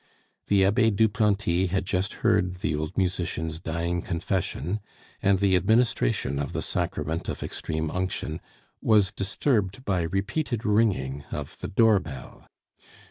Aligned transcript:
The 0.47 0.65
Abbe 0.65 0.89
Duplanty 0.89 1.67
had 1.67 1.85
just 1.85 2.13
heard 2.25 2.61
the 2.61 2.73
old 2.75 2.97
musician's 2.97 3.59
dying 3.59 4.01
confession, 4.01 4.79
and 5.21 5.37
the 5.37 5.55
administration 5.55 6.39
of 6.39 6.53
the 6.53 6.61
sacrament 6.63 7.29
of 7.29 7.43
extreme 7.43 7.91
unction 7.91 8.41
was 8.81 9.11
disturbed 9.11 9.85
by 9.85 10.01
repeated 10.01 10.65
ringing 10.65 11.23
of 11.29 11.55
the 11.59 11.67
door 11.67 11.99
bell. 11.99 12.47